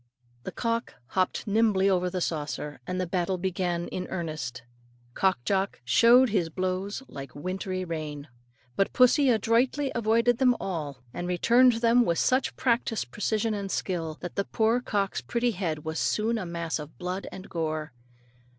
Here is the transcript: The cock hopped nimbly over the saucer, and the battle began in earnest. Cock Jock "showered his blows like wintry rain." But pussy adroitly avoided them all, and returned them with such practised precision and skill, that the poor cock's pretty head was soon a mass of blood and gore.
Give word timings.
The 0.45 0.51
cock 0.51 0.95
hopped 1.09 1.45
nimbly 1.45 1.87
over 1.87 2.09
the 2.09 2.21
saucer, 2.21 2.79
and 2.87 2.99
the 2.99 3.05
battle 3.05 3.37
began 3.37 3.87
in 3.89 4.07
earnest. 4.09 4.63
Cock 5.13 5.43
Jock 5.45 5.79
"showered 5.85 6.31
his 6.31 6.49
blows 6.49 7.03
like 7.07 7.35
wintry 7.35 7.85
rain." 7.85 8.27
But 8.75 8.93
pussy 8.93 9.29
adroitly 9.29 9.91
avoided 9.93 10.39
them 10.39 10.55
all, 10.59 11.03
and 11.13 11.27
returned 11.27 11.73
them 11.73 12.03
with 12.03 12.17
such 12.17 12.55
practised 12.55 13.11
precision 13.11 13.53
and 13.53 13.69
skill, 13.69 14.17
that 14.21 14.33
the 14.35 14.45
poor 14.45 14.81
cock's 14.81 15.21
pretty 15.21 15.51
head 15.51 15.85
was 15.85 15.99
soon 15.99 16.39
a 16.39 16.47
mass 16.47 16.79
of 16.79 16.97
blood 16.97 17.27
and 17.31 17.47
gore. 17.47 17.93